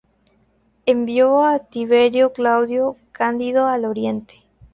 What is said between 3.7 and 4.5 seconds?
oriente.